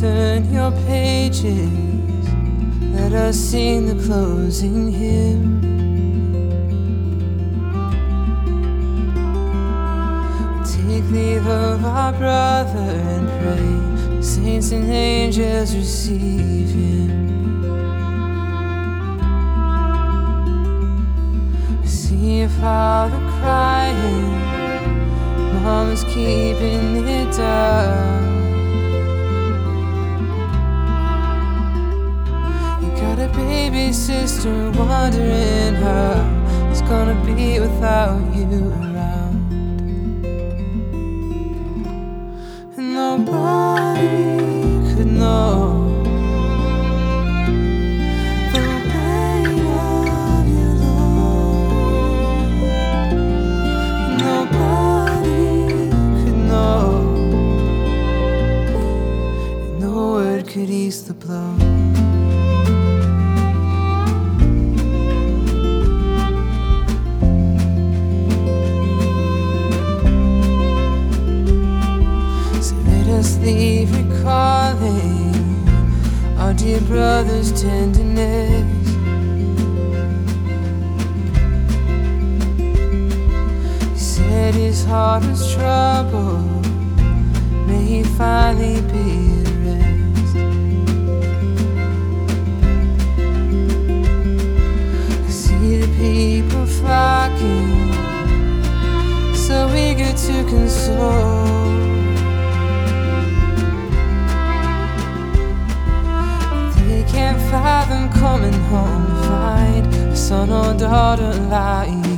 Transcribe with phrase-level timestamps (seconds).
[0.00, 2.28] final pages,
[2.92, 5.60] let us sing the closing hymn.
[10.64, 17.10] Take leave of our brother and pray, saints and angels receive him.
[21.86, 24.32] See your father crying,
[25.62, 28.45] mom is keeping it down.
[33.16, 38.95] Got a baby sister wondering how it's gonna be without you
[76.66, 78.88] our dear brother's tenderness.
[83.92, 86.66] He said his heart was troubled.
[87.66, 90.36] May he finally be at rest.
[95.24, 97.92] I see the people flocking,
[99.34, 101.35] so eager to console.
[107.50, 112.15] Fathom coming home to find a son or daughter lying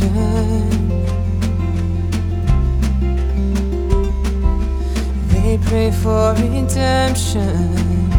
[0.00, 0.70] explanation.
[5.28, 8.10] They pray for redemption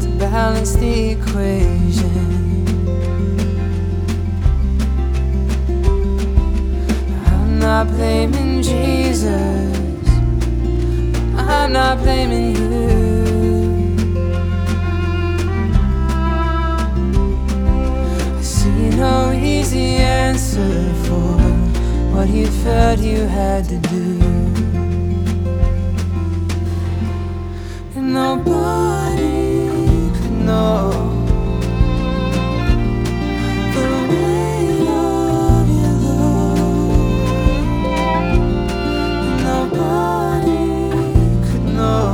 [0.00, 2.66] to balance the equation.
[7.26, 10.08] I'm not blaming Jesus.
[11.36, 12.65] I'm not blaming you.
[23.56, 24.20] Had to do.
[27.94, 29.30] And nobody
[30.16, 30.90] could know
[33.74, 33.86] the
[34.88, 36.98] of your love.
[39.50, 40.66] Nobody
[41.46, 42.08] could know.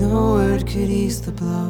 [0.00, 1.68] No word could ease the blow.